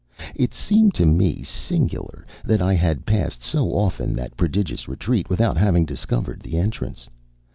[0.33, 5.57] It seemed to me singular that I had passed so often that prodigious retreat without
[5.57, 7.07] having discovered the entrance.